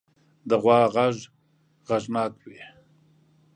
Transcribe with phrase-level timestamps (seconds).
[0.49, 1.17] د غوا غږ
[1.87, 2.63] غږناک وي.